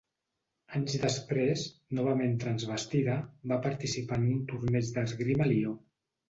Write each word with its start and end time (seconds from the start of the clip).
Anys 0.77 0.93
després, 1.01 1.65
novament 1.99 2.33
transvestida, 2.45 3.19
va 3.53 3.61
participar 3.67 4.19
en 4.23 4.27
un 4.33 4.41
torneig 4.55 4.91
d'esgrima 4.97 5.47
a 5.49 5.49
Lió. 5.55 5.77